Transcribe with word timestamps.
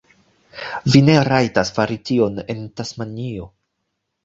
Vi 0.93 1.01
ne 1.09 1.17
rajtas 1.27 1.73
fari 1.77 1.99
tion 2.11 2.41
en 2.55 2.65
Tasmanio. 2.83 3.49